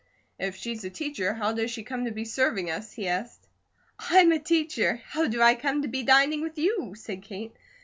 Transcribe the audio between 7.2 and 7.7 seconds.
Kate.